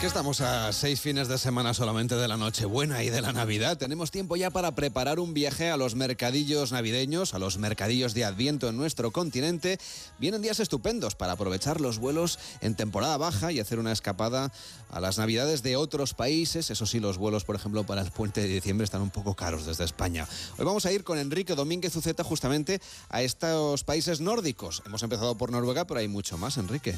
que 0.00 0.06
estamos 0.06 0.40
a 0.40 0.72
seis 0.72 1.00
fines 1.00 1.26
de 1.26 1.38
semana 1.38 1.74
solamente 1.74 2.14
de 2.14 2.28
la 2.28 2.36
Nochebuena 2.36 3.02
y 3.02 3.10
de 3.10 3.20
la 3.20 3.32
Navidad. 3.32 3.78
Tenemos 3.78 4.12
tiempo 4.12 4.36
ya 4.36 4.48
para 4.50 4.76
preparar 4.76 5.18
un 5.18 5.34
viaje 5.34 5.70
a 5.70 5.76
los 5.76 5.96
mercadillos 5.96 6.70
navideños, 6.70 7.34
a 7.34 7.40
los 7.40 7.58
mercadillos 7.58 8.14
de 8.14 8.24
Adviento 8.24 8.68
en 8.68 8.76
nuestro 8.76 9.10
continente. 9.10 9.80
Vienen 10.20 10.40
días 10.40 10.60
estupendos 10.60 11.16
para 11.16 11.32
aprovechar 11.32 11.80
los 11.80 11.98
vuelos 11.98 12.38
en 12.60 12.76
temporada 12.76 13.16
baja 13.16 13.50
y 13.50 13.58
hacer 13.58 13.80
una 13.80 13.90
escapada 13.90 14.52
a 14.88 15.00
las 15.00 15.18
Navidades 15.18 15.64
de 15.64 15.74
otros 15.74 16.14
países. 16.14 16.70
Eso 16.70 16.86
sí, 16.86 17.00
los 17.00 17.18
vuelos, 17.18 17.42
por 17.42 17.56
ejemplo, 17.56 17.82
para 17.82 18.02
el 18.02 18.12
puente 18.12 18.40
de 18.40 18.48
diciembre 18.48 18.84
están 18.84 19.02
un 19.02 19.10
poco 19.10 19.34
caros 19.34 19.66
desde 19.66 19.84
España. 19.84 20.28
Hoy 20.58 20.64
vamos 20.64 20.86
a 20.86 20.92
ir 20.92 21.02
con 21.02 21.18
Enrique 21.18 21.56
Domínguez 21.56 21.96
Uceta 21.96 22.22
justamente 22.22 22.80
a 23.08 23.22
estos 23.22 23.82
países 23.82 24.20
nórdicos. 24.20 24.80
Hemos 24.86 25.02
empezado 25.02 25.36
por 25.36 25.50
Noruega, 25.50 25.86
pero 25.86 25.98
hay 25.98 26.08
mucho 26.08 26.38
más, 26.38 26.56
Enrique. 26.56 26.94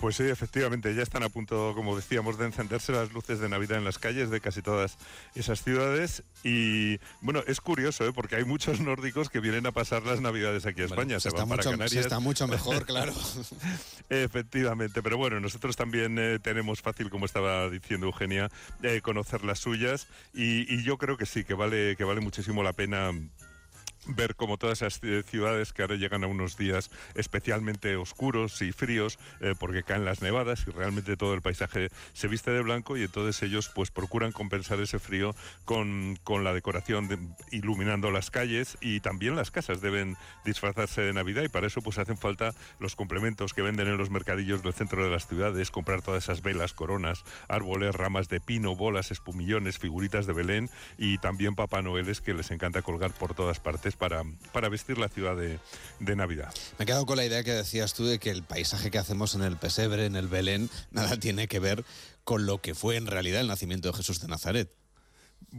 Pues 0.00 0.16
sí, 0.16 0.24
efectivamente, 0.24 0.94
ya 0.94 1.02
están 1.02 1.22
a 1.22 1.30
punto, 1.30 1.72
como 1.74 1.96
decíamos, 1.96 2.38
de 2.38 2.44
encenderse 2.44 2.92
las 2.92 3.12
luces 3.12 3.40
de 3.40 3.48
Navidad 3.48 3.78
en 3.78 3.84
las 3.84 3.98
calles 3.98 4.28
de 4.30 4.40
casi 4.40 4.60
todas 4.60 4.98
esas 5.34 5.62
ciudades. 5.62 6.22
Y 6.44 6.98
bueno, 7.22 7.42
es 7.46 7.60
curioso, 7.60 8.06
¿eh? 8.06 8.12
porque 8.12 8.36
hay 8.36 8.44
muchos 8.44 8.80
nórdicos 8.80 9.30
que 9.30 9.40
vienen 9.40 9.66
a 9.66 9.72
pasar 9.72 10.02
las 10.04 10.20
Navidades 10.20 10.66
aquí 10.66 10.82
a 10.82 10.84
España. 10.84 11.18
se, 11.20 11.28
está 11.28 11.46
mucho, 11.46 11.72
está 11.72 12.20
mucho 12.20 12.46
mejor, 12.46 12.84
claro. 12.84 13.14
efectivamente, 14.10 15.02
pero 15.02 15.16
bueno, 15.16 15.40
nosotros 15.40 15.74
también 15.74 16.18
eh, 16.18 16.38
tenemos 16.38 16.82
fácil, 16.82 17.08
como 17.08 17.24
estaba 17.24 17.70
diciendo 17.70 18.06
Eugenia, 18.06 18.50
eh, 18.82 19.00
conocer 19.00 19.44
las 19.44 19.58
suyas. 19.58 20.06
Y, 20.34 20.72
y 20.72 20.82
yo 20.82 20.98
creo 20.98 21.16
que 21.16 21.24
sí, 21.26 21.44
que 21.44 21.54
vale, 21.54 21.96
que 21.96 22.04
vale 22.04 22.20
muchísimo 22.20 22.62
la 22.62 22.74
pena 22.74 23.12
ver 24.06 24.34
como 24.36 24.56
todas 24.56 24.82
esas 24.82 25.00
ciudades 25.26 25.72
que 25.72 25.82
ahora 25.82 25.96
llegan 25.96 26.24
a 26.24 26.26
unos 26.26 26.56
días 26.56 26.90
especialmente 27.14 27.96
oscuros 27.96 28.62
y 28.62 28.72
fríos 28.72 29.18
eh, 29.40 29.54
porque 29.58 29.82
caen 29.82 30.04
las 30.04 30.22
nevadas 30.22 30.64
y 30.66 30.70
realmente 30.70 31.16
todo 31.16 31.34
el 31.34 31.42
paisaje 31.42 31.90
se 32.12 32.28
viste 32.28 32.50
de 32.50 32.62
blanco 32.62 32.96
y 32.96 33.02
entonces 33.02 33.42
ellos 33.42 33.70
pues 33.74 33.90
procuran 33.90 34.32
compensar 34.32 34.80
ese 34.80 34.98
frío 34.98 35.34
con, 35.64 36.18
con 36.24 36.44
la 36.44 36.52
decoración 36.52 37.36
iluminando 37.50 38.10
las 38.10 38.30
calles 38.30 38.78
y 38.80 39.00
también 39.00 39.36
las 39.36 39.50
casas. 39.50 39.80
Deben 39.80 40.16
disfrazarse 40.44 41.02
de 41.02 41.12
Navidad 41.12 41.42
y 41.42 41.48
para 41.48 41.66
eso 41.66 41.82
pues 41.82 41.98
hacen 41.98 42.16
falta 42.16 42.54
los 42.78 42.96
complementos 42.96 43.54
que 43.54 43.62
venden 43.62 43.88
en 43.88 43.98
los 43.98 44.10
mercadillos 44.10 44.62
del 44.62 44.74
centro 44.74 45.04
de 45.04 45.10
las 45.10 45.26
ciudades, 45.26 45.70
comprar 45.70 46.02
todas 46.02 46.24
esas 46.24 46.42
velas, 46.42 46.72
coronas, 46.72 47.24
árboles, 47.48 47.94
ramas 47.94 48.28
de 48.28 48.40
pino, 48.40 48.74
bolas, 48.76 49.10
espumillones, 49.10 49.78
figuritas 49.78 50.26
de 50.26 50.32
Belén 50.32 50.70
y 50.96 51.18
también 51.18 51.54
Papá 51.54 51.82
Noeles 51.82 52.20
que 52.20 52.34
les 52.34 52.50
encanta 52.50 52.82
colgar 52.82 53.12
por 53.12 53.34
todas 53.34 53.60
partes 53.60 53.87
para, 53.96 54.22
para 54.52 54.68
vestir 54.68 54.98
la 54.98 55.08
ciudad 55.08 55.36
de, 55.36 55.58
de 56.00 56.16
Navidad. 56.16 56.52
Me 56.78 56.84
he 56.84 56.86
quedado 56.86 57.06
con 57.06 57.16
la 57.16 57.24
idea 57.24 57.42
que 57.44 57.52
decías 57.52 57.94
tú 57.94 58.04
de 58.04 58.18
que 58.18 58.30
el 58.30 58.42
paisaje 58.42 58.90
que 58.90 58.98
hacemos 58.98 59.34
en 59.34 59.42
el 59.42 59.56
pesebre, 59.56 60.06
en 60.06 60.16
el 60.16 60.28
Belén, 60.28 60.70
nada 60.90 61.18
tiene 61.18 61.48
que 61.48 61.58
ver 61.58 61.84
con 62.24 62.46
lo 62.46 62.60
que 62.60 62.74
fue 62.74 62.96
en 62.96 63.06
realidad 63.06 63.40
el 63.40 63.48
nacimiento 63.48 63.88
de 63.88 63.96
Jesús 63.96 64.20
de 64.20 64.28
Nazaret. 64.28 64.70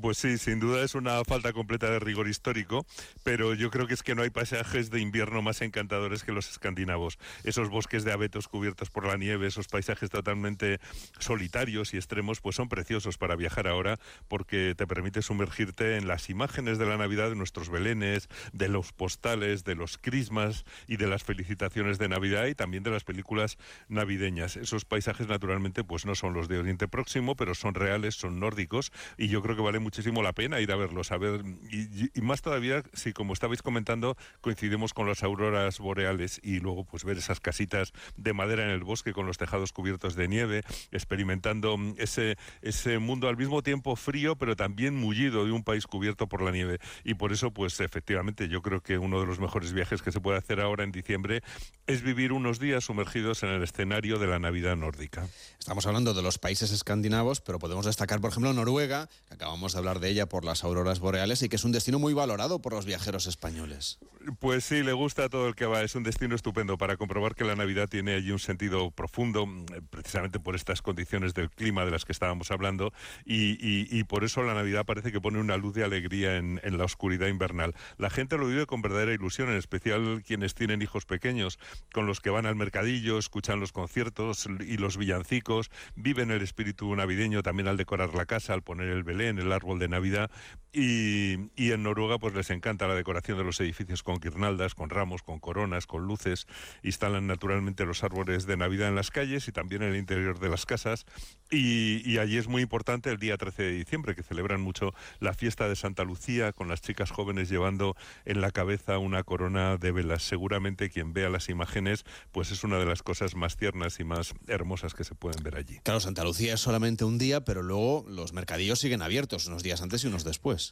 Pues 0.01 0.19
sí, 0.19 0.37
sin 0.37 0.59
duda 0.59 0.83
es 0.83 0.93
una 0.93 1.23
falta 1.23 1.51
completa 1.51 1.89
de 1.89 1.99
rigor 1.99 2.27
histórico, 2.27 2.85
pero 3.23 3.55
yo 3.55 3.71
creo 3.71 3.87
que 3.87 3.95
es 3.95 4.03
que 4.03 4.13
no 4.13 4.21
hay 4.21 4.29
paisajes 4.29 4.91
de 4.91 5.01
invierno 5.01 5.41
más 5.41 5.61
encantadores 5.61 6.23
que 6.23 6.31
los 6.31 6.47
escandinavos. 6.49 7.17
Esos 7.43 7.69
bosques 7.69 8.03
de 8.03 8.11
abetos 8.11 8.47
cubiertos 8.47 8.91
por 8.91 9.07
la 9.07 9.17
nieve, 9.17 9.47
esos 9.47 9.67
paisajes 9.67 10.11
totalmente 10.11 10.79
solitarios 11.17 11.95
y 11.95 11.97
extremos, 11.97 12.39
pues 12.39 12.55
son 12.55 12.69
preciosos 12.69 13.17
para 13.17 13.35
viajar 13.35 13.67
ahora 13.67 13.99
porque 14.27 14.75
te 14.77 14.85
permite 14.85 15.23
sumergirte 15.23 15.97
en 15.97 16.07
las 16.07 16.29
imágenes 16.29 16.77
de 16.77 16.85
la 16.85 16.97
Navidad 16.97 17.29
de 17.29 17.35
nuestros 17.35 17.69
belenes, 17.69 18.29
de 18.53 18.67
los 18.69 18.93
postales, 18.93 19.63
de 19.63 19.73
los 19.73 19.97
crismas 19.97 20.65
y 20.87 20.97
de 20.97 21.07
las 21.07 21.23
felicitaciones 21.23 21.97
de 21.97 22.09
Navidad 22.09 22.45
y 22.45 22.53
también 22.53 22.83
de 22.83 22.91
las 22.91 23.03
películas 23.03 23.57
navideñas. 23.87 24.55
Esos 24.55 24.85
paisajes 24.85 25.27
naturalmente 25.27 25.83
pues 25.83 26.05
no 26.05 26.13
son 26.13 26.33
los 26.33 26.47
de 26.47 26.59
Oriente 26.59 26.87
Próximo, 26.87 27.35
pero 27.35 27.55
son 27.55 27.73
reales, 27.73 28.13
son 28.15 28.39
nórdicos 28.39 28.91
y 29.17 29.29
yo 29.29 29.41
creo 29.41 29.55
que 29.55 29.61
vale 29.69 29.77
muchísimo 29.77 30.23
la 30.23 30.33
pena 30.33 30.59
ir 30.59 30.71
a 30.71 30.75
verlos, 30.75 31.11
a 31.11 31.17
ver, 31.19 31.43
y, 31.69 32.21
más 32.21 32.41
todavía 32.41 32.81
si 32.93 33.13
como 33.13 33.33
estabais 33.33 33.61
comentando 33.61 34.17
coincidimos 34.41 34.95
con 34.95 35.07
las 35.07 35.21
auroras 35.21 35.77
boreales 35.77 36.39
y 36.41 36.59
luego 36.59 36.85
pues 36.85 37.03
ver 37.03 37.19
esas 37.19 37.39
casitas 37.39 37.93
de 38.17 38.33
madera 38.33 38.63
en 38.63 38.71
el 38.71 38.83
bosque 38.83 39.13
con 39.13 39.27
los 39.27 39.37
tejados 39.37 39.71
cubiertos 39.71 40.15
de 40.15 40.27
nieve, 40.27 40.63
experimentando 40.89 41.77
ese, 41.97 42.35
ese 42.63 42.97
mundo 42.97 43.27
al 43.27 43.37
mismo 43.37 43.61
tiempo 43.61 43.95
frío 43.95 44.35
pero 44.37 44.55
también 44.55 44.95
mullido 44.95 45.45
de 45.45 45.51
un 45.51 45.63
país 45.63 45.85
cubierto 45.85 46.25
por 46.25 46.41
la 46.41 46.49
nieve. 46.49 46.79
Y 47.03 47.13
por 47.13 47.31
eso 47.31 47.51
pues 47.51 47.79
efectivamente 47.79 48.49
yo 48.49 48.63
creo 48.63 48.81
que 48.81 48.97
uno 48.97 49.19
de 49.19 49.27
los 49.27 49.39
mejores 49.39 49.71
viajes 49.71 50.01
que 50.01 50.11
se 50.11 50.19
puede 50.19 50.39
hacer 50.39 50.61
ahora 50.61 50.83
en 50.83 50.91
diciembre 50.91 51.43
es 51.85 52.01
vivir 52.01 52.33
unos 52.33 52.57
días 52.57 52.85
sumergidos 52.85 53.43
en 53.43 53.49
el 53.49 53.61
escenario 53.61 54.17
de 54.17 54.25
la 54.25 54.39
Navidad 54.39 54.75
nórdica. 54.75 55.27
Estamos 55.59 55.85
hablando 55.85 56.15
de 56.15 56.23
los 56.23 56.39
países 56.39 56.71
escandinavos, 56.71 57.39
pero 57.41 57.59
podemos 57.59 57.85
destacar 57.85 58.19
por 58.19 58.31
ejemplo 58.31 58.51
Noruega, 58.51 59.07
que 59.27 59.35
acabamos 59.35 59.58
Vamos 59.59 59.75
a 59.75 59.79
hablar 59.79 59.99
de 59.99 60.07
ella 60.07 60.25
por 60.25 60.45
las 60.45 60.63
auroras 60.63 61.01
boreales 61.01 61.43
y 61.43 61.49
que 61.49 61.57
es 61.57 61.65
un 61.65 61.73
destino 61.73 61.99
muy 61.99 62.13
valorado 62.13 62.61
por 62.61 62.71
los 62.71 62.85
viajeros 62.85 63.27
españoles. 63.27 63.99
Pues 64.39 64.63
sí, 64.63 64.83
le 64.83 64.93
gusta 64.93 65.25
a 65.25 65.29
todo 65.29 65.49
el 65.49 65.55
que 65.55 65.65
va. 65.65 65.81
Es 65.81 65.95
un 65.95 66.03
destino 66.03 66.33
estupendo 66.33 66.77
para 66.77 66.95
comprobar 66.95 67.35
que 67.35 67.43
la 67.43 67.57
Navidad 67.57 67.89
tiene 67.89 68.13
allí 68.15 68.31
un 68.31 68.39
sentido 68.39 68.89
profundo, 68.91 69.45
eh, 69.73 69.81
precisamente 69.89 70.39
por 70.39 70.55
estas 70.55 70.81
condiciones 70.81 71.33
del 71.33 71.49
clima 71.49 71.83
de 71.83 71.91
las 71.91 72.05
que 72.05 72.13
estábamos 72.13 72.51
hablando, 72.51 72.93
y, 73.25 74.01
por 74.05 74.23
eso 74.23 74.43
la 74.43 74.53
Navidad 74.53 74.85
parece 74.85 75.11
que 75.11 75.19
pone 75.19 75.39
una 75.39 75.57
luz 75.57 75.75
de 75.75 75.83
alegría 75.83 76.37
en, 76.37 76.61
en 76.63 76.77
la 76.77 76.85
oscuridad 76.85 77.27
invernal. 77.27 77.75
La 77.97 78.09
gente 78.09 78.37
lo 78.37 78.47
vive 78.47 78.65
con 78.65 78.81
verdadera 78.81 79.13
ilusión, 79.13 79.49
en 79.49 79.57
especial 79.57 80.23
quienes 80.25 80.55
tienen 80.55 80.81
hijos 80.81 81.05
pequeños, 81.05 81.59
con 81.93 82.05
los 82.05 82.21
que 82.21 82.29
van 82.29 82.45
al 82.45 82.55
mercadillo, 82.55 83.17
escuchan 83.17 83.59
los 83.59 83.73
conciertos 83.73 84.47
y 84.61 84.77
los 84.77 84.95
villancicos, 84.95 85.69
viven 85.95 86.31
el 86.31 86.41
espíritu 86.41 86.95
navideño 86.95 87.43
también 87.43 87.67
al 87.67 87.75
decorar 87.75 88.15
la 88.15 88.25
casa, 88.25 88.53
al 88.53 88.63
poner 88.63 88.87
el 88.87 89.03
Belén, 89.03 89.37
el 89.37 89.48
árbol 89.53 89.79
de 89.79 89.87
Navidad 89.87 90.31
y, 90.71 91.49
en 91.57 91.83
Noruega 91.83 92.19
pues 92.19 92.35
les 92.35 92.49
encanta 92.51 92.87
la 92.87 92.93
decoración 92.93 93.37
de 93.37 93.43
los 93.43 93.59
edificios 93.59 94.03
con 94.03 94.19
guirnaldas, 94.19 94.75
con 94.75 94.89
ramos, 94.89 95.23
con 95.23 95.39
coronas, 95.39 95.87
con 95.87 96.05
luces. 96.05 96.47
Instalan 96.83 97.25
naturalmente 97.25 97.85
los 97.85 98.03
árboles 98.03 98.45
de 98.45 98.57
Navidad 98.57 98.89
en 98.89 98.95
las 98.95 99.09
calles 99.09 99.47
y 99.47 99.51
también 99.51 99.81
en 99.81 99.89
el 99.89 99.95
interior 99.97 100.39
de 100.39 100.49
las 100.49 100.65
casas. 100.65 101.05
Y, 101.49 102.17
allí 102.19 102.37
es 102.37 102.47
muy 102.47 102.61
importante 102.61 103.09
el 103.09 103.17
día 103.17 103.37
13 103.37 103.63
de 103.63 103.71
diciembre, 103.71 104.15
que 104.15 104.21
celebran 104.21 104.61
mucho 104.61 104.93
la 105.19 105.33
fiesta 105.33 105.67
de 105.67 105.75
Santa 105.75 106.03
Lucía, 106.03 106.53
con 106.53 106.67
las 106.67 106.81
chicas 106.81 107.11
jóvenes 107.11 107.49
llevando 107.49 107.95
en 108.25 108.41
la 108.41 108.51
cabeza 108.51 108.99
una 108.99 109.23
corona 109.23 109.77
de 109.77 109.91
velas. 109.91 110.23
Seguramente 110.23 110.89
quien 110.89 111.13
vea 111.13 111.29
las 111.29 111.49
imágenes, 111.49 112.05
pues 112.31 112.51
es 112.51 112.63
una 112.63 112.77
de 112.77 112.85
las 112.85 113.01
cosas 113.01 113.35
más 113.35 113.57
tiernas 113.57 113.99
y 113.99 114.03
más 114.03 114.33
hermosas 114.47 114.93
que 114.93 115.03
se 115.03 115.15
pueden 115.15 115.41
ver 115.43 115.55
allí. 115.55 115.79
Claro, 115.83 115.99
Santa 115.99 116.23
Lucía 116.23 116.53
es 116.53 116.59
solamente 116.59 117.05
un 117.05 117.17
día, 117.17 117.43
pero 117.43 117.63
luego 117.63 118.05
los 118.07 118.33
mercadillos 118.33 118.79
siguen 118.79 119.01
abiertos, 119.01 119.47
unos 119.47 119.63
días 119.63 119.81
antes 119.81 120.03
y 120.03 120.07
unos 120.07 120.23
después. 120.23 120.68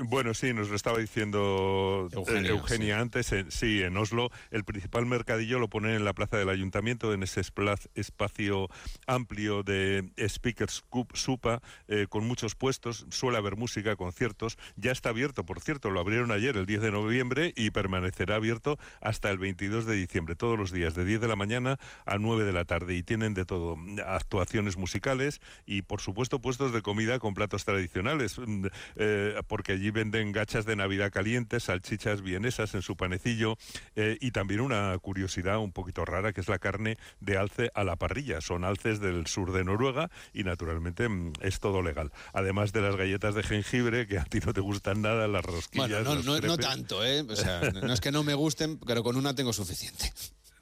Bueno, 0.00 0.32
sí, 0.32 0.52
nos 0.52 0.68
lo 0.68 0.76
estaba 0.76 0.98
diciendo 0.98 2.08
eh, 2.12 2.46
Eugenia, 2.46 3.00
antes. 3.00 3.34
sí, 3.48 3.82
en 3.82 3.96
Oslo 3.96 4.30
el 4.52 4.62
principal 4.62 5.06
mercadillo 5.06 5.58
lo 5.58 5.68
ponen 5.68 5.90
en 5.90 6.04
la 6.04 6.12
plaza 6.12 6.36
del 6.36 6.50
ayuntamiento, 6.50 7.12
en 7.12 7.24
ese 7.24 7.40
espacio 7.40 8.68
amplio 9.08 9.64
de 9.64 10.08
speakers 10.28 10.84
supa, 11.14 11.62
eh, 11.88 12.06
con 12.08 12.24
muchos 12.28 12.54
puestos. 12.54 13.06
Suele 13.10 13.38
haber 13.38 13.56
música, 13.56 13.96
conciertos. 13.96 14.56
Ya 14.76 14.92
está 14.92 15.08
abierto, 15.08 15.44
por 15.44 15.60
cierto, 15.60 15.90
lo 15.90 15.98
abrieron 15.98 16.30
ayer, 16.30 16.56
el 16.56 16.66
10 16.66 16.80
de 16.80 16.90
noviembre, 16.92 17.52
y 17.56 17.70
permanecerá 17.70 18.36
abierto 18.36 18.78
hasta 19.00 19.30
el 19.30 19.38
22 19.38 19.84
de 19.84 19.96
diciembre, 19.96 20.36
todos 20.36 20.56
los 20.56 20.70
días, 20.70 20.94
de 20.94 21.04
10 21.04 21.22
de 21.22 21.28
la 21.28 21.34
mañana 21.34 21.76
a 22.06 22.18
9 22.18 22.44
de 22.44 22.52
la 22.52 22.64
tarde. 22.64 22.94
Y 22.94 23.02
tienen 23.02 23.34
de 23.34 23.44
todo, 23.44 23.76
actuaciones 24.06 24.76
musicales 24.76 25.40
y, 25.66 25.82
por 25.82 26.00
supuesto, 26.00 26.40
puestos 26.40 26.72
de 26.72 26.82
comida 26.82 27.18
con 27.18 27.34
platos 27.34 27.64
tradicionales, 27.64 28.38
mm, 28.38 28.66
eh, 28.94 29.40
porque 29.48 29.72
allí 29.72 29.87
venden 29.90 30.32
gachas 30.32 30.64
de 30.64 30.76
Navidad 30.76 31.10
calientes, 31.12 31.64
salchichas 31.64 32.22
vienesas 32.22 32.74
en 32.74 32.82
su 32.82 32.96
panecillo 32.96 33.56
eh, 33.96 34.16
y 34.20 34.30
también 34.30 34.60
una 34.60 34.96
curiosidad 34.98 35.58
un 35.58 35.72
poquito 35.72 36.04
rara 36.04 36.32
que 36.32 36.40
es 36.40 36.48
la 36.48 36.58
carne 36.58 36.98
de 37.20 37.36
alce 37.36 37.70
a 37.74 37.84
la 37.84 37.96
parrilla. 37.96 38.40
Son 38.40 38.64
alces 38.64 39.00
del 39.00 39.26
sur 39.26 39.52
de 39.52 39.64
Noruega 39.64 40.10
y 40.32 40.44
naturalmente 40.44 41.08
mm, 41.08 41.32
es 41.40 41.60
todo 41.60 41.82
legal. 41.82 42.12
Además 42.32 42.72
de 42.72 42.80
las 42.80 42.96
galletas 42.96 43.34
de 43.34 43.42
jengibre 43.42 44.06
que 44.06 44.18
a 44.18 44.24
ti 44.24 44.40
no 44.44 44.52
te 44.52 44.60
gustan 44.60 45.02
nada, 45.02 45.28
las 45.28 45.44
rosquillas. 45.44 46.04
Bueno, 46.04 46.22
no, 46.22 46.40
no 46.40 46.58
tanto, 46.58 47.04
¿eh? 47.04 47.24
O 47.28 47.36
sea, 47.36 47.60
no 47.70 47.92
es 47.92 48.00
que 48.00 48.12
no 48.12 48.22
me 48.22 48.34
gusten, 48.34 48.78
pero 48.78 49.02
con 49.02 49.16
una 49.16 49.34
tengo 49.34 49.52
suficiente. 49.52 50.12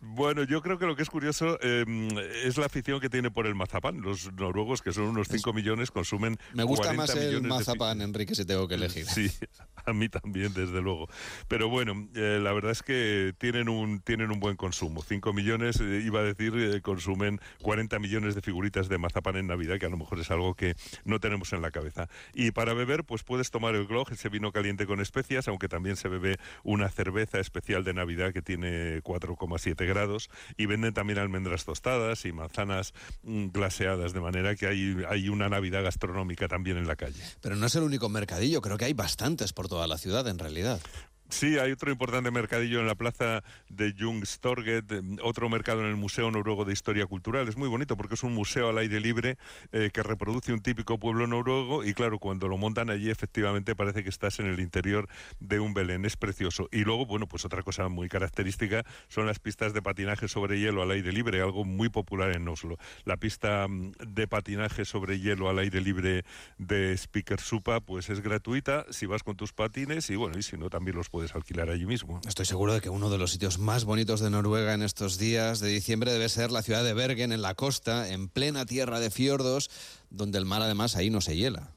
Bueno, 0.08 0.44
yo 0.44 0.62
creo 0.62 0.78
que 0.78 0.86
lo 0.86 0.96
que 0.96 1.02
es 1.02 1.10
curioso 1.10 1.58
em, 1.60 2.08
es 2.44 2.56
la 2.56 2.66
afición 2.66 3.00
que 3.00 3.08
tiene 3.08 3.30
por 3.30 3.46
el 3.46 3.54
mazapán. 3.54 4.00
Los 4.00 4.32
noruegos, 4.32 4.82
que 4.82 4.92
son 4.92 5.04
unos 5.04 5.28
5 5.28 5.52
millones, 5.52 5.90
consumen. 5.90 6.38
Me 6.54 6.64
gusta 6.64 6.92
más 6.92 7.14
el 7.14 7.42
mazapán, 7.42 8.00
Enrique, 8.00 8.34
si 8.34 8.44
tengo 8.44 8.68
que 8.68 8.74
elegir. 8.74 9.06
Sí, 9.06 9.30
a 9.86 9.92
mí 9.92 10.08
también, 10.08 10.52
desde 10.52 10.82
luego. 10.82 11.08
Pero 11.48 11.68
bueno, 11.68 12.08
eh, 12.14 12.38
la 12.42 12.52
verdad 12.52 12.72
es 12.72 12.82
que 12.82 13.34
tienen 13.38 13.68
un, 13.68 14.00
tienen 14.00 14.30
un 14.30 14.40
buen 14.40 14.56
consumo. 14.56 15.02
5 15.02 15.32
millones, 15.32 15.80
eh, 15.80 16.02
iba 16.04 16.20
a 16.20 16.22
decir, 16.24 16.54
eh, 16.56 16.80
consumen 16.82 17.40
40 17.62 17.98
millones 17.98 18.34
de 18.34 18.42
figuritas 18.42 18.88
de 18.88 18.98
mazapán 18.98 19.36
en 19.36 19.46
Navidad, 19.46 19.78
que 19.78 19.86
a 19.86 19.88
lo 19.88 19.96
mejor 19.96 20.18
es 20.18 20.30
algo 20.30 20.54
que 20.54 20.74
no 21.04 21.20
tenemos 21.20 21.52
en 21.52 21.62
la 21.62 21.70
cabeza. 21.70 22.08
Y 22.34 22.50
para 22.50 22.74
beber, 22.74 23.04
pues 23.04 23.22
puedes 23.22 23.50
tomar 23.50 23.74
el 23.74 23.86
glog, 23.86 24.10
ese 24.12 24.28
vino 24.28 24.52
caliente 24.52 24.86
con 24.86 25.00
especias, 25.00 25.48
aunque 25.48 25.68
también 25.68 25.96
se 25.96 26.08
bebe 26.08 26.38
una 26.64 26.88
cerveza 26.88 27.38
especial 27.38 27.84
de 27.84 27.94
Navidad 27.94 28.32
que 28.32 28.42
tiene 28.42 29.02
4,7 29.02 29.86
grados 29.86 30.30
y 30.56 30.66
venden 30.66 30.94
también 30.94 31.18
almendras 31.18 31.64
tostadas 31.64 32.24
y 32.24 32.32
manzanas 32.32 32.92
mm, 33.22 33.48
glaseadas, 33.48 34.12
de 34.12 34.20
manera 34.20 34.56
que 34.56 34.66
hay, 34.66 34.96
hay 35.08 35.28
una 35.28 35.48
Navidad 35.48 35.82
gastronómica 35.82 36.48
también 36.48 36.76
en 36.76 36.86
la 36.86 36.96
calle. 36.96 37.22
Pero 37.40 37.56
no 37.56 37.66
es 37.66 37.74
el 37.76 37.84
único 37.84 38.08
mercadillo, 38.08 38.60
creo 38.60 38.76
que 38.76 38.86
hay 38.86 38.92
bastantes 38.92 39.52
por 39.52 39.68
toda 39.76 39.88
la 39.88 39.98
ciudad 39.98 40.26
en 40.26 40.38
realidad. 40.38 40.80
Sí, 41.28 41.58
hay 41.58 41.72
otro 41.72 41.90
importante 41.90 42.30
mercadillo 42.30 42.78
en 42.80 42.86
la 42.86 42.94
plaza 42.94 43.42
de 43.68 43.92
Jungstorget, 43.98 44.90
eh, 44.92 45.02
otro 45.22 45.48
mercado 45.48 45.80
en 45.80 45.88
el 45.88 45.96
Museo 45.96 46.30
Noruego 46.30 46.64
de 46.64 46.72
Historia 46.72 47.04
Cultural. 47.06 47.48
Es 47.48 47.56
muy 47.56 47.68
bonito 47.68 47.96
porque 47.96 48.14
es 48.14 48.22
un 48.22 48.32
museo 48.32 48.68
al 48.68 48.78
aire 48.78 49.00
libre 49.00 49.36
eh, 49.72 49.90
que 49.92 50.04
reproduce 50.04 50.52
un 50.52 50.60
típico 50.60 50.98
pueblo 50.98 51.26
noruego 51.26 51.84
y 51.84 51.94
claro, 51.94 52.20
cuando 52.20 52.46
lo 52.46 52.56
montan 52.58 52.90
allí 52.90 53.10
efectivamente 53.10 53.74
parece 53.74 54.04
que 54.04 54.08
estás 54.08 54.38
en 54.38 54.46
el 54.46 54.60
interior 54.60 55.08
de 55.40 55.58
un 55.58 55.74
Belén. 55.74 56.04
Es 56.04 56.16
precioso. 56.16 56.68
Y 56.70 56.84
luego, 56.84 57.06
bueno, 57.06 57.26
pues 57.26 57.44
otra 57.44 57.64
cosa 57.64 57.88
muy 57.88 58.08
característica 58.08 58.84
son 59.08 59.26
las 59.26 59.40
pistas 59.40 59.74
de 59.74 59.82
patinaje 59.82 60.28
sobre 60.28 60.60
hielo 60.60 60.80
al 60.80 60.92
aire 60.92 61.10
libre, 61.10 61.40
algo 61.40 61.64
muy 61.64 61.88
popular 61.88 62.36
en 62.36 62.46
Oslo. 62.46 62.78
La 63.04 63.16
pista 63.16 63.66
mm, 63.66 63.92
de 64.06 64.28
patinaje 64.28 64.84
sobre 64.84 65.18
hielo 65.18 65.48
al 65.48 65.58
aire 65.58 65.80
libre 65.80 66.24
de 66.58 66.96
Speaker 66.96 67.40
Supa 67.40 67.80
pues 67.80 68.10
es 68.10 68.20
gratuita 68.20 68.86
si 68.90 69.06
vas 69.06 69.24
con 69.24 69.36
tus 69.36 69.52
patines 69.52 70.08
y 70.08 70.14
bueno, 70.14 70.38
y 70.38 70.42
si 70.42 70.56
no 70.56 70.70
también 70.70 70.96
los 70.96 71.10
puedes 71.16 71.34
alquilar 71.34 71.70
allí 71.70 71.86
mismo. 71.86 72.20
Estoy 72.28 72.44
seguro 72.44 72.74
de 72.74 72.82
que 72.82 72.90
uno 72.90 73.08
de 73.08 73.16
los 73.16 73.30
sitios 73.30 73.58
más 73.58 73.86
bonitos 73.86 74.20
de 74.20 74.28
Noruega 74.28 74.74
en 74.74 74.82
estos 74.82 75.16
días 75.16 75.60
de 75.60 75.68
diciembre 75.68 76.12
debe 76.12 76.28
ser 76.28 76.52
la 76.52 76.60
ciudad 76.60 76.84
de 76.84 76.92
Bergen, 76.92 77.32
en 77.32 77.40
la 77.40 77.54
costa, 77.54 78.10
en 78.10 78.28
plena 78.28 78.66
tierra 78.66 79.00
de 79.00 79.10
fiordos, 79.10 79.70
donde 80.10 80.36
el 80.36 80.44
mar 80.44 80.60
además 80.60 80.94
ahí 80.94 81.08
no 81.08 81.22
se 81.22 81.34
hiela. 81.34 81.72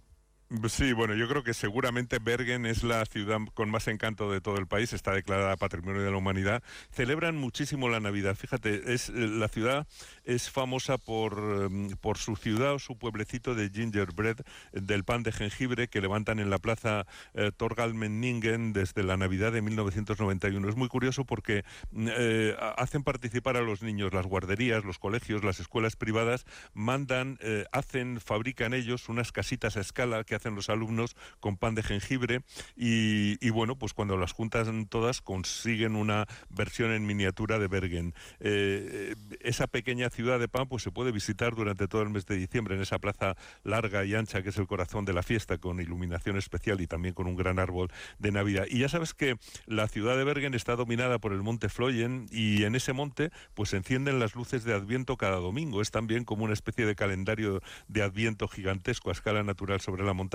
Sí, 0.68 0.94
bueno, 0.94 1.14
yo 1.14 1.28
creo 1.28 1.44
que 1.44 1.54
seguramente 1.54 2.18
Bergen 2.18 2.66
es 2.66 2.82
la 2.82 3.06
ciudad 3.06 3.38
con 3.54 3.70
más 3.70 3.88
encanto 3.88 4.32
de 4.32 4.42
todo 4.42 4.58
el 4.58 4.66
país, 4.66 4.94
está 4.94 5.14
declarada 5.14 5.56
Patrimonio 5.58 6.02
de 6.02 6.10
la 6.10 6.18
Humanidad. 6.18 6.64
Celebran 6.92 7.38
muchísimo 7.38 7.88
la 7.88 8.00
Navidad. 8.00 8.36
Fíjate, 8.36 8.92
es 8.96 9.10
eh, 9.10 9.14
la 9.14 9.48
ciudad 9.48 9.86
es 10.26 10.50
famosa 10.50 10.98
por, 10.98 11.38
em, 11.38 11.90
por 11.98 12.18
su 12.18 12.36
ciudad 12.36 12.74
o 12.74 12.80
su 12.80 12.98
pueblecito 12.98 13.54
de 13.54 13.70
gingerbread, 13.70 14.38
del 14.74 15.04
pan 15.04 15.22
de 15.22 15.32
jengibre 15.32 15.88
que 15.88 16.02
levantan 16.02 16.40
en 16.40 16.50
la 16.50 16.58
plaza 16.58 17.06
eh, 17.36 17.52
Torgalmenningen 17.56 18.74
desde 18.74 19.04
la 19.04 19.18
Navidad 19.18 19.52
de 19.52 19.62
1991. 19.62 20.68
Es 20.68 20.76
muy 20.76 20.88
curioso 20.88 21.26
porque 21.26 21.64
mm, 21.92 22.08
eh, 22.10 22.56
hacen 22.76 23.04
participar 23.04 23.56
a 23.56 23.62
los 23.62 23.84
niños 23.84 24.16
las 24.16 24.26
guarderías, 24.26 24.84
los 24.84 24.98
colegios, 24.98 25.44
las 25.44 25.60
escuelas 25.60 25.96
privadas, 25.96 26.48
mandan, 26.74 27.38
hacen, 27.72 28.20
fabrican 28.20 28.74
ellos 28.74 29.10
unas 29.10 29.32
casitas 29.32 29.78
a 29.78 29.82
escala 29.82 30.24
que 30.24 30.39
hacen 30.40 30.56
los 30.56 30.70
alumnos 30.70 31.16
con 31.40 31.58
pan 31.58 31.76
de 31.76 31.84
jengibre 31.84 32.42
y, 32.76 33.50
bueno, 33.50 33.78
pues 33.78 33.94
cuando 33.94 34.18
las 34.18 34.32
juntan 34.32 34.88
todas 34.88 35.22
consiguen 35.22 35.96
una 35.96 36.26
versión 36.50 36.92
en 36.92 37.06
miniatura 37.06 37.60
de 37.60 37.68
Bergen. 37.68 38.14
Eh, 38.40 39.16
esa 39.42 39.68
pequeña 39.68 40.10
ciudad 40.10 40.40
de 40.40 40.48
pan 40.48 40.68
pues 40.68 40.84
se 40.84 40.92
puede 40.92 41.12
visitar 41.12 41.56
durante 41.56 41.88
todo 41.88 42.02
el 42.02 42.10
mes 42.10 42.26
de 42.26 42.36
diciembre 42.36 42.76
en 42.76 42.82
esa 42.82 43.00
plaza 43.00 43.36
larga 43.64 44.06
y 44.06 44.16
ancha 44.16 44.42
que 44.42 44.50
es 44.50 44.58
el 44.58 44.68
corazón 44.68 45.06
de 45.06 45.14
la 45.14 45.24
fiesta 45.24 45.58
con 45.58 45.80
iluminación 45.82 46.38
especial 46.38 46.82
y 46.82 46.88
también 46.88 47.14
con 47.14 47.28
un 47.28 47.36
gran 47.36 47.60
árbol 47.60 47.92
de 48.18 48.32
Navidad. 48.32 48.66
Y 48.70 48.80
ya 48.80 48.90
sabes 48.90 49.14
que 49.14 49.38
la 49.66 49.88
ciudad 49.88 50.18
de 50.18 50.24
Bergen 50.24 50.54
está 50.54 50.76
dominada 50.76 51.20
por 51.20 51.34
el 51.34 51.44
monte 51.44 51.70
Floyen 51.70 52.28
y 52.32 52.64
en 52.64 52.76
ese 52.76 52.94
monte 52.94 53.32
pues 53.54 53.70
se 53.70 53.78
encienden 53.78 54.20
las 54.20 54.36
luces 54.36 54.64
de 54.64 54.74
Adviento 54.74 55.18
cada 55.18 55.38
domingo. 55.38 55.82
Es 55.82 55.92
también 55.92 56.24
como 56.24 56.46
una 56.46 56.54
especie 56.54 56.86
de 56.86 56.96
calendario 56.96 57.62
de 57.88 58.02
Adviento 58.04 58.48
gigantesco 58.48 59.10
a 59.10 59.14
escala 59.14 59.44
natural 59.44 59.82
sobre 59.82 60.04
la 60.04 60.14
montaña 60.14 60.29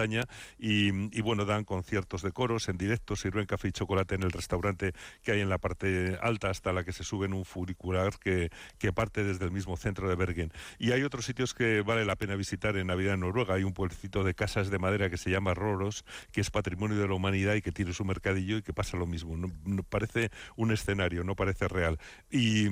y, 0.58 1.20
bueno, 1.20 1.44
dan 1.44 1.64
conciertos 1.64 2.23
de 2.23 2.32
coros 2.32 2.69
en 2.69 2.76
directo, 2.76 3.17
sirven 3.17 3.46
café 3.46 3.69
y 3.69 3.73
chocolate 3.73 4.14
en 4.14 4.23
el 4.23 4.32
restaurante 4.32 4.93
que 5.23 5.32
hay 5.32 5.41
en 5.41 5.49
la 5.49 5.58
parte 5.58 6.19
alta 6.20 6.50
hasta 6.50 6.73
la 6.73 6.85
que 6.85 6.93
se 6.93 7.05
sube 7.05 7.26
en 7.26 7.32
un 7.32 7.44
funicular 7.44 8.19
que, 8.19 8.50
que 8.79 8.93
parte 8.93 9.25
desde 9.25 9.44
el 9.44 9.52
mismo 9.52 9.76
centro 9.76 10.08
de 10.08 10.17
Bergen. 10.17 10.52
Y 10.79 10.93
hay 10.93 11.02
otros 11.02 11.25
sitios 11.25 11.55
que 11.55 11.82
vale 11.82 12.05
la 12.05 12.17
pena 12.17 12.35
visitar 12.35 12.76
en 12.76 12.88
Navidad 12.88 13.14
en 13.14 13.20
Noruega. 13.20 13.55
Hay 13.55 13.64
un 13.64 13.73
pueblecito 13.73 14.25
de 14.25 14.35
casas 14.35 14.70
de 14.70 14.79
madera 14.79 15.11
que 15.11 15.17
se 15.17 15.31
llama 15.31 15.55
Roros, 15.55 16.05
que 16.32 16.41
es 16.41 16.50
patrimonio 16.50 16.99
de 16.99 17.08
la 17.08 17.14
humanidad 17.14 17.55
y 17.55 17.62
que 17.62 17.73
tiene 17.73 17.93
su 17.93 18.05
mercadillo 18.05 18.58
y 18.58 18.62
que 18.62 18.73
pasa 18.73 18.96
lo 18.96 19.06
mismo. 19.06 19.37
No, 19.37 19.82
parece 19.82 20.31
un 20.56 20.73
escenario, 20.73 21.25
no 21.25 21.37
parece 21.37 21.69
real. 21.69 21.99
Y, 22.31 22.64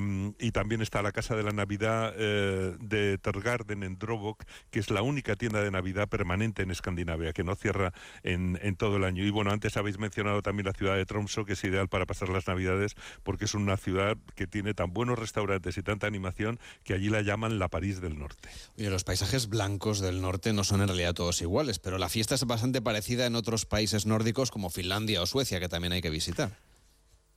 también 0.53 0.83
está 0.83 1.01
la 1.01 1.13
Casa 1.13 1.35
de 1.35 1.43
la 1.43 1.53
Navidad 1.53 2.13
eh, 2.15 2.77
de 2.79 3.17
Tergarden 3.17 3.83
en 3.83 3.99
Drobok, 3.99 4.45
que 4.71 4.81
es 4.81 4.91
la 4.91 5.01
única 5.01 5.35
tienda 5.35 5.63
de 5.63 5.71
Navidad 5.71 6.09
permanente 6.09 6.63
en 6.63 6.71
Escandinavia 6.71 7.12
que 7.35 7.45
no 7.45 7.55
cierra 7.55 7.93
en, 8.23 8.59
todo 8.77 8.97
el 8.97 9.05
año. 9.05 9.25
Y 9.25 9.31
bueno, 9.31 9.51
antes 9.51 9.77
habéis 9.77 9.99
mencionado 9.99 10.43
también 10.43 10.67
la 10.67 10.73
ciudad 10.73 10.97
de 10.97 11.07
Tromso, 11.07 11.45
que 11.45 11.53
es 11.55 11.65
ideal 11.65 11.89
para 11.89 12.07
pasar 12.07 12.29
las 12.29 12.47
Navidades, 12.47 12.95
porque 13.23 13.45
es 13.45 13.55
una 13.55 13.77
ciudad 13.77 14.17
que 14.35 14.47
tiene 14.47 14.75
tan 14.75 14.93
buenos 14.93 15.19
restaurantes 15.19 15.77
y 15.77 15.83
tanta 15.83 16.07
animación 16.07 16.59
que 16.85 16.95
allí 16.95 17.09
la 17.09 17.23
llaman 17.23 17.59
la 17.59 17.69
París 17.69 18.01
del 18.01 18.19
Norte. 18.19 18.49
Oye, 18.79 18.91
los 18.91 19.05
paisajes 19.05 19.49
blancos 19.49 20.01
del 20.01 20.21
norte 20.21 20.53
no 20.53 20.65
son 20.65 20.81
en 20.81 20.89
realidad 20.89 21.15
todos 21.15 21.41
iguales, 21.43 21.79
pero 21.79 21.99
la 21.99 22.09
fiesta 22.09 22.35
es 22.35 22.45
bastante 22.45 22.83
parecida 22.83 23.27
en 23.27 23.37
otros 23.37 23.67
países 23.67 24.07
nórdicos 24.07 24.51
como 24.51 24.71
Finlandia 24.71 25.23
o 25.23 25.27
Suecia, 25.27 25.61
que 25.61 25.69
también 25.69 25.93
hay 25.93 26.03
que 26.03 26.11
visitar. 26.11 26.59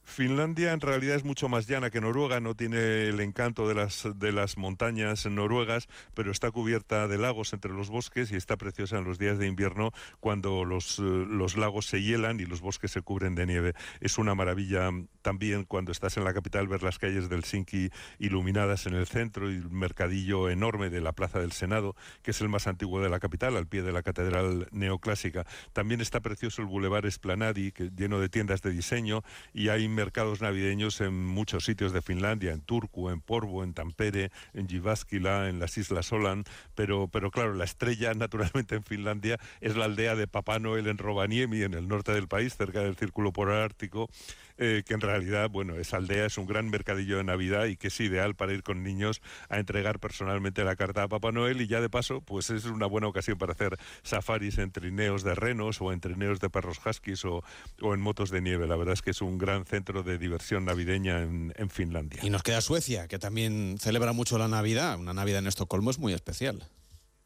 Finlandia 0.05 0.71
en 0.71 0.81
realidad 0.81 1.15
es 1.15 1.23
mucho 1.23 1.49
más 1.49 1.67
llana 1.67 1.89
que 1.89 1.99
Noruega, 2.01 2.39
no 2.39 2.55
tiene 2.55 3.09
el 3.09 3.19
encanto 3.19 3.67
de 3.67 3.75
las, 3.75 4.07
de 4.15 4.31
las 4.31 4.57
montañas 4.57 5.25
noruegas, 5.25 5.87
pero 6.13 6.31
está 6.31 6.51
cubierta 6.51 7.07
de 7.07 7.17
lagos 7.17 7.53
entre 7.53 7.73
los 7.73 7.89
bosques 7.89 8.31
y 8.31 8.35
está 8.35 8.55
preciosa 8.55 8.97
en 8.97 9.03
los 9.03 9.17
días 9.17 9.37
de 9.39 9.47
invierno 9.47 9.91
cuando 10.19 10.63
los, 10.63 10.99
eh, 10.99 11.01
los 11.01 11.57
lagos 11.57 11.87
se 11.87 12.01
hielan 12.01 12.39
y 12.39 12.45
los 12.45 12.61
bosques 12.61 12.91
se 12.91 13.01
cubren 13.01 13.35
de 13.35 13.45
nieve. 13.45 13.73
Es 13.99 14.17
una 14.17 14.35
maravilla 14.35 14.89
también 15.21 15.63
cuando 15.65 15.91
estás 15.91 16.17
en 16.17 16.23
la 16.23 16.33
capital 16.33 16.67
ver 16.67 16.83
las 16.83 16.99
calles 16.99 17.29
del 17.29 17.41
Helsinki 17.45 17.89
iluminadas 18.19 18.85
en 18.85 18.93
el 18.95 19.07
centro 19.07 19.51
y 19.51 19.55
el 19.55 19.69
mercadillo 19.69 20.49
enorme 20.49 20.89
de 20.89 21.01
la 21.01 21.13
Plaza 21.13 21.39
del 21.39 21.51
Senado, 21.51 21.95
que 22.21 22.31
es 22.31 22.41
el 22.41 22.49
más 22.49 22.67
antiguo 22.67 23.01
de 23.01 23.09
la 23.09 23.19
capital, 23.19 23.55
al 23.57 23.67
pie 23.67 23.81
de 23.81 23.91
la 23.91 24.03
catedral 24.03 24.67
neoclásica. 24.71 25.45
También 25.73 26.01
está 26.01 26.19
precioso 26.19 26.61
el 26.61 26.67
Boulevard 26.67 27.05
Esplanadi, 27.05 27.71
que, 27.71 27.91
lleno 27.95 28.19
de 28.19 28.29
tiendas 28.29 28.61
de 28.61 28.71
diseño 28.71 29.23
y 29.53 29.69
hay 29.69 29.87
mercados 29.95 30.41
navideños 30.41 31.01
en 31.01 31.25
muchos 31.25 31.65
sitios 31.65 31.93
de 31.93 32.01
Finlandia, 32.01 32.51
en 32.51 32.61
Turku, 32.61 33.09
en 33.09 33.21
Porvo, 33.21 33.63
en 33.63 33.73
Tampere, 33.73 34.31
en 34.53 34.67
Jyväskylä, 34.67 35.49
en 35.49 35.59
las 35.59 35.77
Islas 35.77 36.07
Solan, 36.07 36.43
pero, 36.75 37.07
pero 37.07 37.31
claro, 37.31 37.53
la 37.53 37.63
estrella 37.63 38.13
naturalmente 38.15 38.75
en 38.75 38.83
Finlandia 38.83 39.39
es 39.61 39.75
la 39.75 39.85
aldea 39.85 40.15
de 40.15 40.27
Papá 40.27 40.59
Noel 40.59 40.87
en 40.87 40.97
Rovaniemi, 40.97 41.63
en 41.63 41.73
el 41.73 41.87
norte 41.87 42.11
del 42.11 42.27
país, 42.27 42.55
cerca 42.55 42.81
del 42.81 42.95
Círculo 42.95 43.33
Polar 43.33 43.61
Ártico, 43.61 44.09
eh, 44.57 44.83
que 44.85 44.93
en 44.93 45.01
realidad, 45.01 45.49
bueno, 45.49 45.75
esa 45.75 45.97
aldea 45.97 46.25
es 46.25 46.37
un 46.37 46.45
gran 46.45 46.69
mercadillo 46.69 47.17
de 47.17 47.23
Navidad 47.23 47.65
y 47.65 47.77
que 47.77 47.87
es 47.87 47.99
ideal 47.99 48.35
para 48.35 48.53
ir 48.53 48.63
con 48.63 48.83
niños 48.83 49.21
a 49.49 49.59
entregar 49.59 49.99
personalmente 49.99 50.63
la 50.63 50.75
carta 50.75 51.03
a 51.03 51.07
Papá 51.07 51.31
Noel 51.31 51.61
y 51.61 51.67
ya 51.67 51.81
de 51.81 51.89
paso, 51.89 52.21
pues 52.21 52.49
es 52.49 52.65
una 52.65 52.85
buena 52.85 53.07
ocasión 53.07 53.37
para 53.37 53.53
hacer 53.53 53.77
safaris 54.03 54.57
en 54.57 54.71
trineos 54.71 55.23
de 55.23 55.35
renos 55.35 55.81
o 55.81 55.91
en 55.91 55.99
trineos 55.99 56.39
de 56.39 56.49
perros 56.49 56.79
huskies 56.85 57.25
o, 57.25 57.43
o 57.81 57.93
en 57.93 58.01
motos 58.01 58.29
de 58.29 58.41
nieve. 58.41 58.67
La 58.67 58.75
verdad 58.75 58.93
es 58.93 59.01
que 59.01 59.11
es 59.11 59.21
un 59.21 59.37
gran 59.37 59.65
centro 59.65 60.03
de 60.03 60.17
diversión 60.17 60.65
navideña 60.65 61.21
en, 61.21 61.53
en 61.55 61.69
Finlandia. 61.69 62.21
Y 62.23 62.29
nos 62.29 62.43
queda 62.43 62.61
Suecia, 62.61 63.07
que 63.07 63.19
también 63.19 63.77
celebra 63.79 64.13
mucho 64.13 64.37
la 64.37 64.47
Navidad. 64.47 64.97
Una 64.97 65.13
Navidad 65.13 65.39
en 65.39 65.47
Estocolmo 65.47 65.91
es 65.91 65.99
muy 65.99 66.13
especial. 66.13 66.63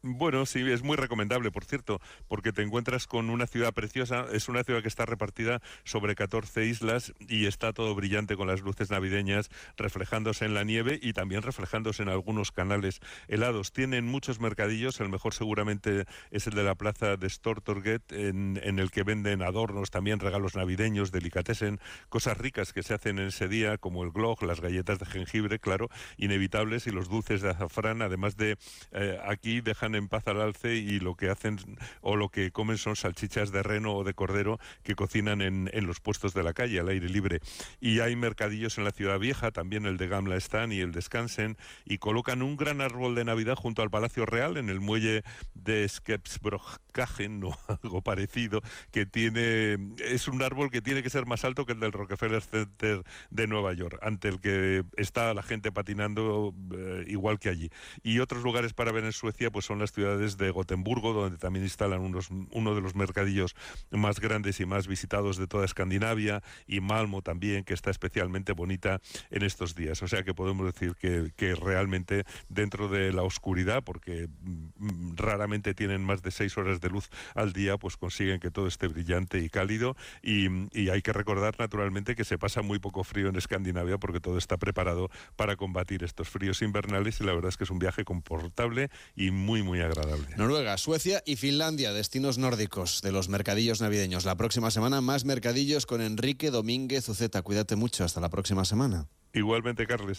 Bueno, 0.02 0.46
sí, 0.46 0.60
es 0.60 0.82
muy 0.82 0.96
recomendable, 0.96 1.50
por 1.50 1.66
cierto, 1.66 2.00
porque 2.26 2.54
te 2.54 2.62
encuentras 2.62 3.06
con 3.06 3.28
una 3.28 3.46
ciudad 3.46 3.74
preciosa. 3.74 4.24
Es 4.32 4.48
una 4.48 4.64
ciudad 4.64 4.80
que 4.80 4.88
está 4.88 5.04
repartida 5.04 5.60
sobre 5.84 6.14
14 6.14 6.64
islas 6.64 7.12
y 7.28 7.44
está 7.44 7.74
todo 7.74 7.94
brillante 7.94 8.34
con 8.34 8.48
las 8.48 8.62
luces 8.62 8.90
navideñas 8.90 9.50
reflejándose 9.76 10.46
en 10.46 10.54
la 10.54 10.64
nieve 10.64 10.98
y 11.02 11.12
también 11.12 11.42
reflejándose 11.42 12.02
en 12.02 12.08
algunos 12.08 12.50
canales 12.50 13.00
helados. 13.28 13.72
Tienen 13.72 14.06
muchos 14.06 14.40
mercadillos, 14.40 14.98
el 15.00 15.10
mejor 15.10 15.34
seguramente 15.34 16.06
es 16.30 16.46
el 16.46 16.54
de 16.54 16.64
la 16.64 16.76
plaza 16.76 17.18
de 17.18 17.28
Stortorget, 17.28 18.10
en, 18.12 18.56
el 18.56 18.90
que 18.90 19.02
venden 19.02 19.42
adornos, 19.42 19.90
también 19.90 20.18
regalos 20.18 20.56
navideños, 20.56 21.12
delicatessen, 21.12 21.78
cosas 22.08 22.38
ricas 22.38 22.72
que 22.72 22.82
se 22.82 22.94
hacen 22.94 23.18
en 23.18 23.26
ese 23.26 23.48
día, 23.48 23.76
como 23.76 24.02
el 24.02 24.12
glog, 24.12 24.42
las 24.44 24.62
galletas 24.62 24.98
de 24.98 25.04
jengibre, 25.04 25.58
claro, 25.58 25.90
inevitables, 26.16 26.86
y 26.86 26.90
los 26.90 27.10
dulces 27.10 27.42
de 27.42 27.50
azafrán, 27.50 28.00
además 28.00 28.38
de 28.38 28.56
eh, 28.92 29.18
aquí 29.26 29.60
dejan 29.60 29.89
en 29.94 30.08
paz 30.08 30.26
al 30.26 30.40
alce 30.40 30.76
y 30.76 31.00
lo 31.00 31.14
que 31.14 31.30
hacen 31.30 31.58
o 32.00 32.16
lo 32.16 32.28
que 32.28 32.50
comen 32.50 32.78
son 32.78 32.96
salchichas 32.96 33.52
de 33.52 33.62
reno 33.62 33.94
o 33.94 34.04
de 34.04 34.14
cordero 34.14 34.58
que 34.82 34.94
cocinan 34.94 35.40
en, 35.40 35.70
en 35.72 35.86
los 35.86 36.00
puestos 36.00 36.34
de 36.34 36.42
la 36.42 36.52
calle 36.52 36.80
al 36.80 36.88
aire 36.88 37.08
libre. 37.08 37.40
Y 37.80 38.00
hay 38.00 38.16
mercadillos 38.16 38.78
en 38.78 38.84
la 38.84 38.92
ciudad 38.92 39.18
vieja, 39.18 39.50
también 39.50 39.86
el 39.86 39.96
de 39.96 40.08
Gamla 40.08 40.36
Stan 40.36 40.72
y 40.72 40.80
el 40.80 40.92
Descansen, 40.92 41.56
y 41.84 41.98
colocan 41.98 42.42
un 42.42 42.56
gran 42.56 42.80
árbol 42.80 43.14
de 43.14 43.24
Navidad 43.24 43.56
junto 43.56 43.82
al 43.82 43.90
Palacio 43.90 44.26
Real 44.26 44.56
en 44.56 44.68
el 44.68 44.80
muelle 44.80 45.22
de 45.54 45.88
Skepsbrokagen 45.88 47.44
o 47.44 47.56
algo 47.82 48.02
parecido, 48.02 48.60
que 48.90 49.06
tiene 49.06 49.78
es 49.98 50.28
un 50.28 50.42
árbol 50.42 50.70
que 50.70 50.82
tiene 50.82 51.02
que 51.02 51.10
ser 51.10 51.26
más 51.26 51.44
alto 51.44 51.66
que 51.66 51.72
el 51.72 51.80
del 51.80 51.92
Rockefeller 51.92 52.42
Center 52.42 53.02
de 53.30 53.46
Nueva 53.46 53.72
York, 53.72 53.98
ante 54.02 54.28
el 54.28 54.40
que 54.40 54.84
está 54.96 55.34
la 55.34 55.42
gente 55.42 55.72
patinando 55.72 56.54
eh, 56.74 57.04
igual 57.08 57.38
que 57.38 57.48
allí. 57.48 57.70
Y 58.02 58.20
otros 58.20 58.42
lugares 58.42 58.72
para 58.72 58.92
ver 58.92 59.04
en 59.04 59.12
Suecia 59.12 59.50
pues 59.50 59.64
son 59.64 59.79
las 59.80 59.92
ciudades 59.92 60.36
de 60.36 60.50
Gotemburgo, 60.50 61.12
donde 61.12 61.38
también 61.38 61.64
instalan 61.64 62.00
unos, 62.00 62.28
uno 62.52 62.74
de 62.74 62.80
los 62.80 62.94
mercadillos 62.94 63.56
más 63.90 64.20
grandes 64.20 64.60
y 64.60 64.66
más 64.66 64.86
visitados 64.86 65.36
de 65.36 65.46
toda 65.46 65.64
Escandinavia, 65.64 66.42
y 66.66 66.80
Malmo 66.80 67.22
también, 67.22 67.64
que 67.64 67.74
está 67.74 67.90
especialmente 67.90 68.52
bonita 68.52 69.00
en 69.30 69.42
estos 69.42 69.74
días. 69.74 70.02
O 70.02 70.08
sea 70.08 70.22
que 70.22 70.34
podemos 70.34 70.72
decir 70.72 70.94
que, 70.94 71.32
que 71.36 71.54
realmente 71.54 72.24
dentro 72.48 72.88
de 72.88 73.12
la 73.12 73.22
oscuridad, 73.22 73.82
porque 73.82 74.28
mm, 74.40 75.16
raramente 75.16 75.74
tienen 75.74 76.04
más 76.04 76.22
de 76.22 76.30
seis 76.30 76.56
horas 76.58 76.80
de 76.80 76.88
luz 76.90 77.10
al 77.34 77.52
día, 77.52 77.76
pues 77.78 77.96
consiguen 77.96 78.40
que 78.40 78.50
todo 78.50 78.66
esté 78.66 78.88
brillante 78.88 79.38
y 79.40 79.48
cálido. 79.48 79.96
Y, 80.22 80.48
y 80.72 80.90
hay 80.90 81.02
que 81.02 81.12
recordar 81.12 81.58
naturalmente 81.58 82.14
que 82.14 82.24
se 82.24 82.38
pasa 82.38 82.62
muy 82.62 82.78
poco 82.78 83.04
frío 83.04 83.28
en 83.28 83.36
Escandinavia 83.36 83.98
porque 83.98 84.20
todo 84.20 84.38
está 84.38 84.56
preparado 84.56 85.10
para 85.36 85.56
combatir 85.56 86.04
estos 86.04 86.28
fríos 86.28 86.62
invernales 86.62 87.20
y 87.20 87.24
la 87.24 87.32
verdad 87.32 87.48
es 87.48 87.56
que 87.56 87.64
es 87.64 87.70
un 87.70 87.78
viaje 87.78 88.04
confortable 88.04 88.90
y 89.14 89.30
muy, 89.30 89.62
muy 89.70 89.80
agradable. 89.80 90.26
Noruega, 90.36 90.76
Suecia 90.78 91.22
y 91.24 91.36
Finlandia, 91.36 91.92
destinos 91.92 92.38
nórdicos 92.38 93.02
de 93.02 93.12
los 93.12 93.28
mercadillos 93.28 93.80
navideños. 93.80 94.24
La 94.24 94.34
próxima 94.34 94.72
semana 94.72 95.00
más 95.00 95.24
mercadillos 95.24 95.86
con 95.86 96.00
Enrique 96.00 96.50
Domínguez 96.50 97.08
Uceta. 97.08 97.42
Cuídate 97.42 97.76
mucho. 97.76 98.02
Hasta 98.02 98.20
la 98.20 98.30
próxima 98.30 98.64
semana. 98.64 99.06
Igualmente, 99.32 99.86
Carles. 99.86 100.18